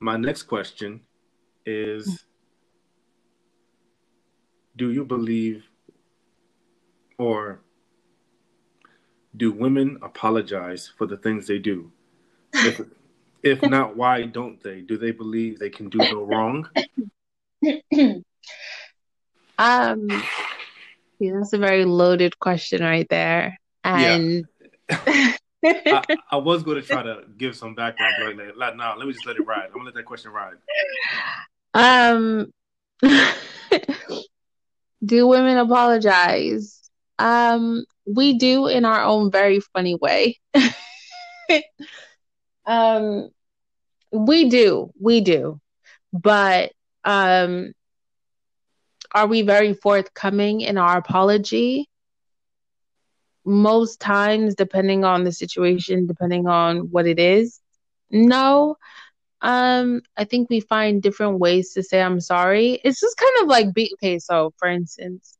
[0.00, 1.00] my next question
[1.66, 2.24] is
[4.76, 5.64] Do you believe
[7.18, 7.60] or
[9.36, 11.92] do women apologize for the things they do?
[12.54, 12.80] If,
[13.42, 14.80] if not, why don't they?
[14.80, 16.68] Do they believe they can do no wrong?
[19.58, 20.08] um,
[21.18, 23.60] yeah, that's a very loaded question right there.
[23.84, 24.46] And
[24.88, 25.36] yeah.
[25.64, 29.06] I, I, was going to try to give some background, but like, like, nah, let
[29.06, 29.66] me just let it ride.
[29.66, 30.54] I'm gonna let that question ride.
[31.74, 32.52] Um,
[35.04, 36.90] do women apologize?
[37.18, 40.38] Um, we do in our own very funny way.
[42.66, 43.28] um,
[44.10, 45.60] we do, we do,
[46.12, 46.72] but
[47.04, 47.72] um,
[49.12, 51.88] are we very forthcoming in our apology?
[53.44, 57.60] Most times, depending on the situation, depending on what it is,
[58.10, 58.76] no.
[59.42, 62.80] Um, I think we find different ways to say I'm sorry.
[62.84, 64.18] It's just kind of like be okay.
[64.18, 65.36] So, for instance,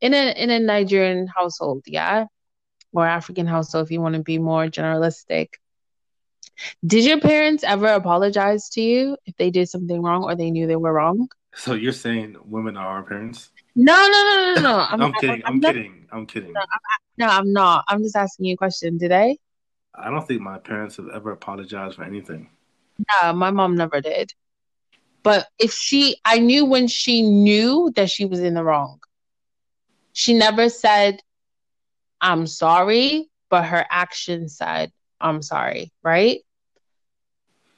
[0.00, 2.26] in a in a Nigerian household, yeah,
[2.92, 5.48] or African household, if you want to be more generalistic,
[6.86, 10.66] did your parents ever apologize to you if they did something wrong or they knew
[10.66, 11.28] they were wrong?
[11.54, 13.50] So you're saying women are our parents?
[13.74, 14.86] No, no, no, no, no.
[14.90, 15.42] I'm, I'm kidding.
[15.44, 16.06] I'm, I'm kidding.
[16.12, 16.52] I'm kidding.
[16.52, 16.60] No,
[17.20, 17.84] no, I'm not.
[17.86, 18.96] I'm just asking you a question.
[18.96, 19.36] Did they?
[19.94, 22.48] I don't think my parents have ever apologized for anything.
[22.98, 24.32] No, my mom never did.
[25.22, 29.00] But if she, I knew when she knew that she was in the wrong.
[30.14, 31.20] She never said,
[32.22, 36.40] I'm sorry, but her action said, I'm sorry, right?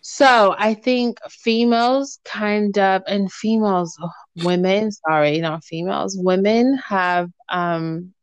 [0.02, 4.10] So I think females kind of, and females, oh,
[4.44, 8.14] women, sorry, not females, women have um,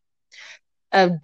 [0.91, 1.19] of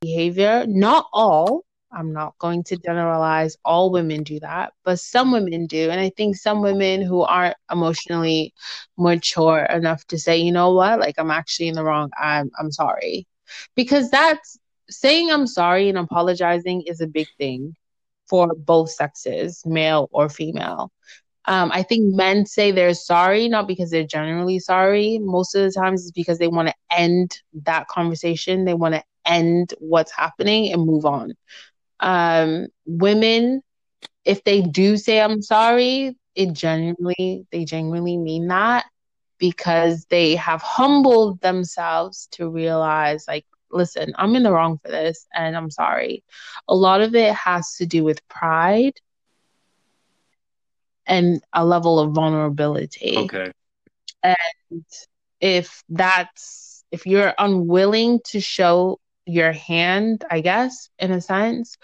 [0.00, 0.64] behavior.
[0.66, 1.64] Not all.
[1.92, 5.90] I'm not going to generalize all women do that, but some women do.
[5.90, 8.54] And I think some women who aren't emotionally
[8.96, 12.70] mature enough to say, you know what, like I'm actually in the wrong, I'm I'm
[12.70, 13.26] sorry.
[13.74, 17.74] Because that's saying I'm sorry and apologizing is a big thing
[18.28, 20.92] for both sexes, male or female.
[21.46, 25.18] Um, I think men say they're sorry, not because they're generally sorry.
[25.20, 27.32] Most of the times it's because they want to end
[27.64, 28.64] that conversation.
[28.64, 31.34] They want to end what's happening and move on.
[32.00, 33.62] Um, women,
[34.24, 38.86] if they do say I'm sorry, it genuinely, they genuinely mean that
[39.38, 45.26] because they have humbled themselves to realize, like, listen, I'm in the wrong for this
[45.34, 46.22] and I'm sorry.
[46.68, 48.94] A lot of it has to do with pride
[51.06, 53.16] and a level of vulnerability.
[53.16, 53.52] Okay.
[54.22, 54.84] And
[55.40, 61.76] if that's if you're unwilling to show your hand, I guess, in a sense,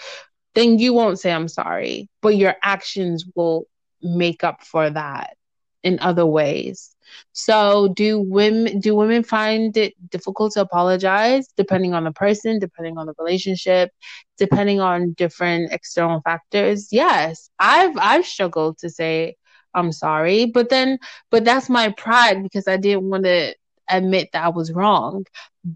[0.55, 3.67] then you won't say I'm sorry, but your actions will
[4.03, 5.37] make up for that
[5.87, 6.97] in other ways.
[7.33, 12.99] So do women do women find it difficult to apologize depending on the person, depending
[12.99, 13.91] on the relationship,
[14.39, 16.89] depending on different external factors?
[16.93, 17.51] Yes.
[17.59, 19.37] I've I've struggled to say
[19.75, 20.99] I'm sorry, but then
[21.31, 23.55] but that's my pride because I didn't want to
[23.89, 25.25] admit that I was wrong.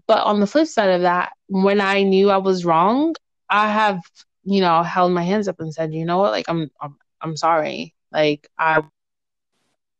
[0.07, 3.15] But on the flip side of that, when I knew I was wrong,
[3.49, 3.99] I have,
[4.43, 6.31] you know, held my hands up and said, "You know what?
[6.31, 7.93] Like I'm I'm I'm sorry.
[8.11, 8.81] Like I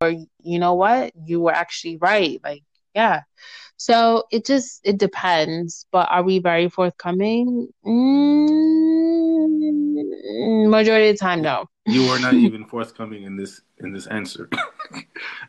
[0.01, 1.13] or you know what?
[1.25, 2.41] You were actually right.
[2.43, 2.63] Like
[2.93, 3.21] yeah.
[3.77, 5.85] So it just it depends.
[5.91, 7.67] But are we very forthcoming?
[7.85, 8.29] Mm,
[10.69, 11.67] majority of the time no.
[11.85, 14.49] You were not even forthcoming in this in this answer.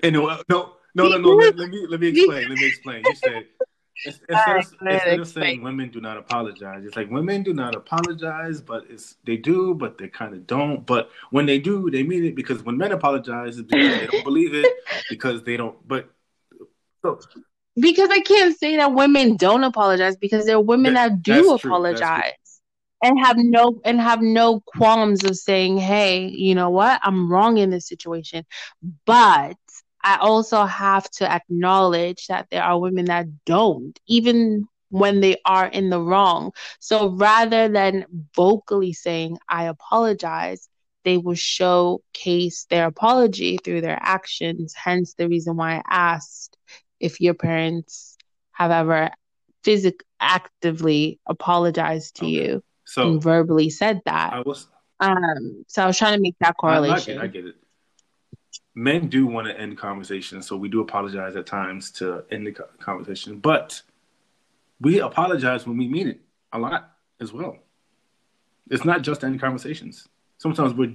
[0.02, 3.04] And no no no no no let, let me let me explain let me explain.
[3.04, 3.44] You said
[4.04, 8.60] instead, of, instead of saying women do not apologize, it's like women do not apologize,
[8.60, 10.84] but it's they do, but they kind of don't.
[10.86, 14.24] But when they do, they mean it because when men apologize, it's because they don't
[14.24, 14.72] believe it
[15.08, 15.76] because they don't.
[15.86, 16.10] But
[17.02, 17.20] so
[17.76, 21.52] because I can't say that women don't apologize because there are women that, that do
[21.52, 22.32] apologize
[23.02, 27.00] and have no and have no qualms of saying, "Hey, you know what?
[27.02, 28.44] I'm wrong in this situation."
[29.04, 29.56] But
[30.02, 35.66] I also have to acknowledge that there are women that don't, even when they are
[35.66, 36.52] in the wrong.
[36.78, 38.04] So rather than
[38.36, 40.68] vocally saying, I apologize,
[41.04, 44.74] they will showcase their apology through their actions.
[44.74, 46.56] Hence the reason why I asked
[47.00, 48.16] if your parents
[48.52, 49.10] have ever
[49.64, 52.30] physically actively apologized to okay.
[52.30, 54.32] you so and verbally said that.
[54.32, 54.68] I was
[55.00, 57.18] um so I was trying to make that correlation.
[57.18, 57.56] I, I, get, I get it
[58.74, 62.52] men do want to end conversations, so we do apologize at times to end the
[62.78, 63.38] conversation.
[63.38, 63.82] But
[64.80, 66.20] we apologize when we mean it
[66.52, 66.90] a lot
[67.20, 67.58] as well.
[68.70, 70.08] It's not just end conversations.
[70.38, 70.94] Sometimes we're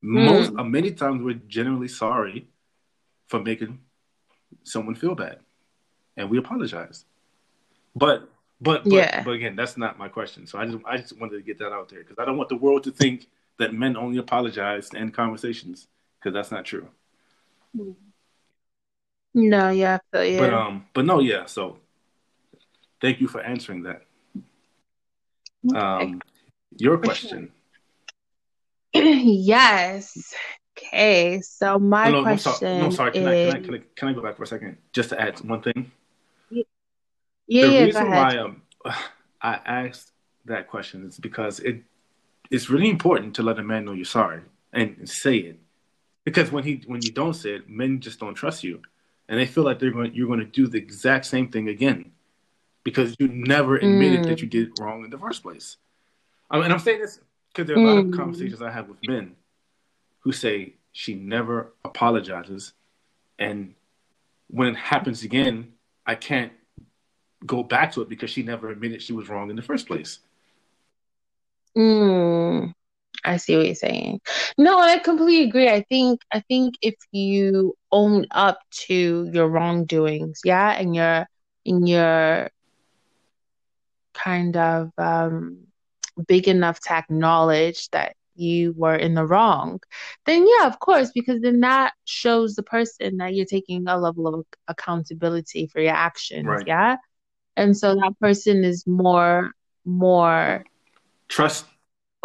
[0.00, 0.60] Most mm.
[0.60, 2.48] uh, many times we're generally sorry
[3.26, 3.80] for making
[4.62, 5.40] someone feel bad,
[6.16, 7.04] and we apologize.
[7.96, 8.28] But
[8.60, 9.22] but but, yeah.
[9.24, 10.46] but again, that's not my question.
[10.46, 12.48] So I just I just wanted to get that out there because I don't want
[12.48, 13.28] the world to think
[13.58, 16.88] that men only apologize to end conversations because that's not true.
[19.34, 20.40] No, yeah, feel.
[20.40, 21.46] But um, but no, yeah.
[21.46, 21.78] So
[23.00, 24.02] thank you for answering that.
[25.70, 25.78] Okay.
[25.78, 26.20] Um,
[26.76, 27.50] your question.
[28.94, 30.34] yes.
[30.76, 31.40] Okay.
[31.42, 32.80] So my no, no, question.
[32.80, 33.12] No, sorry.
[33.12, 33.54] Can, is...
[33.54, 35.40] I, can, I, can, I, can I go back for a second just to add
[35.40, 35.90] one thing?
[36.50, 36.62] Yeah.
[37.48, 38.62] The yeah, reason why um,
[39.42, 40.12] I asked
[40.46, 41.82] that question is because it
[42.50, 44.40] it's really important to let a man know you're sorry
[44.72, 45.58] and say it.
[46.28, 48.82] Because when he when you don't say it, men just don't trust you,
[49.30, 52.12] and they feel like they're going you're going to do the exact same thing again,
[52.84, 54.24] because you never admitted mm.
[54.24, 55.78] that you did wrong in the first place.
[56.50, 57.18] I mean, and I'm saying this
[57.50, 58.16] because there are a lot of mm.
[58.16, 59.36] conversations I have with men
[60.20, 62.74] who say she never apologizes,
[63.38, 63.74] and
[64.48, 65.72] when it happens again,
[66.04, 66.52] I can't
[67.46, 70.18] go back to it because she never admitted she was wrong in the first place.
[71.74, 72.37] Mm,
[73.28, 74.20] I see what you're saying.
[74.56, 75.68] No, I completely agree.
[75.68, 81.26] I think I think if you own up to your wrongdoings, yeah, and you're
[81.64, 82.50] in your
[84.14, 85.58] kind of um
[86.26, 89.80] big enough to acknowledge that you were in the wrong,
[90.24, 94.34] then yeah, of course, because then that shows the person that you're taking a level
[94.34, 96.46] of accountability for your actions.
[96.46, 96.66] Right.
[96.66, 96.96] Yeah.
[97.56, 99.50] And so that person is more,
[99.84, 100.64] more
[101.28, 101.66] trust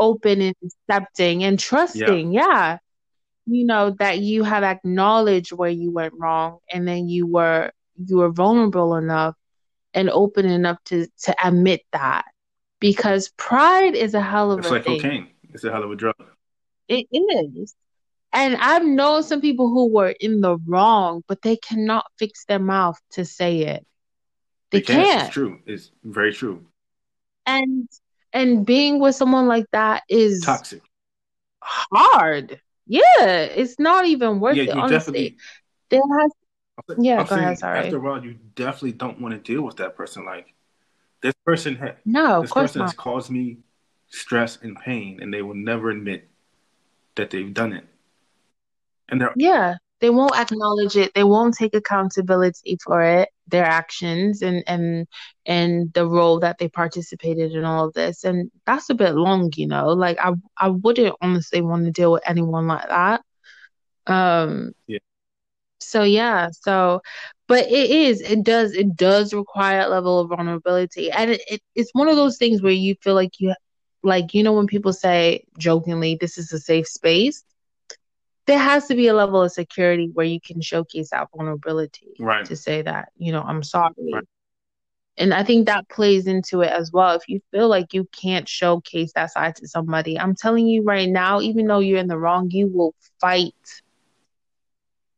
[0.04, 2.32] open and accepting and trusting.
[2.32, 2.42] Yeah.
[2.48, 2.78] yeah.
[3.46, 8.18] You know, that you have acknowledged where you went wrong and then you were you
[8.18, 9.36] were vulnerable enough
[9.94, 12.26] and open enough to to admit that
[12.80, 15.00] because pride is a hell of it's a like thing.
[15.00, 15.28] cocaine.
[15.54, 16.16] It's a hell of a drug.
[16.88, 17.76] It is.
[18.34, 22.60] And I've known some people who were in the wrong, but they cannot fix their
[22.60, 23.86] mouth to say it.
[24.72, 25.08] They, they can't.
[25.08, 25.24] can't.
[25.26, 25.60] It's true.
[25.68, 26.66] It's very true.
[27.46, 27.88] And
[28.34, 30.82] and being with someone like that is toxic.
[31.62, 32.60] Hard.
[32.86, 34.70] Yeah, it's not even worth yeah, it.
[34.72, 35.38] Honestly,
[35.90, 36.32] there has.
[36.98, 37.60] Yeah, I'm go ahead.
[37.60, 37.80] Sorry.
[37.80, 40.26] After a while, you definitely don't want to deal with that person.
[40.26, 40.54] Like
[41.22, 42.90] this person has no, this person not.
[42.90, 43.58] has caused me
[44.10, 46.28] stress and pain, and they will never admit
[47.16, 47.86] that they've done it.
[49.08, 51.14] And they're yeah, they won't acknowledge it.
[51.16, 55.08] They won't take accountability for it, their actions, and and
[55.46, 58.26] and the role that they participated in all of this.
[58.26, 59.88] And that's a bit long, you know.
[59.88, 63.22] Like I I wouldn't honestly want to deal with anyone like that.
[64.06, 64.74] Um.
[64.88, 65.00] Yeah.
[65.80, 66.50] So yeah.
[66.52, 67.02] So
[67.48, 71.62] but it is it does it does require a level of vulnerability and it, it,
[71.76, 73.54] it's one of those things where you feel like you
[74.04, 77.44] like you know when people say jokingly this is a safe space
[78.46, 82.46] there has to be a level of security where you can showcase that vulnerability right
[82.46, 84.24] to say that you know i'm sorry right.
[85.18, 88.48] and i think that plays into it as well if you feel like you can't
[88.48, 92.18] showcase that side to somebody i'm telling you right now even though you're in the
[92.18, 93.54] wrong you will fight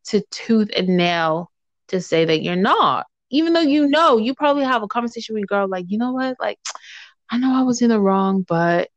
[0.06, 1.50] to tooth and nail
[1.88, 3.06] to say that you're not.
[3.30, 6.12] Even though you know, you probably have a conversation with your girl, like, you know
[6.12, 6.36] what?
[6.40, 6.58] Like,
[7.28, 8.88] I know I was in the wrong, but,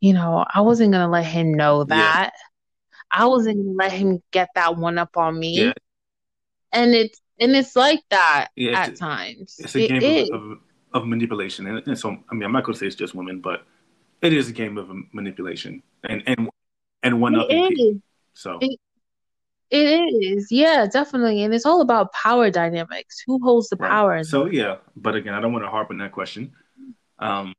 [0.00, 2.32] you know, I wasn't going to let him know that.
[2.34, 2.38] Yeah.
[3.12, 5.66] I wasn't to let him get that one up on me.
[5.66, 5.72] Yeah.
[6.72, 9.56] And it's, and it's like that yeah, at times.
[9.58, 10.58] It's a it game of, of,
[10.94, 11.66] of, manipulation.
[11.66, 13.64] And, and, so, I mean, I'm not going to say it's just women, but
[14.22, 16.48] it is a game of manipulation and, and,
[17.02, 17.48] and one up.
[18.34, 18.78] So it,
[19.72, 23.22] it is, yeah, definitely, and it's all about power dynamics.
[23.26, 23.90] Who holds the right.
[23.90, 24.22] power?
[24.22, 26.52] So yeah, but again, I don't want to harp on that question.
[27.18, 27.54] Um,